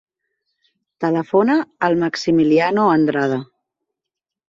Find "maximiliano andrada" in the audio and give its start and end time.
2.07-3.43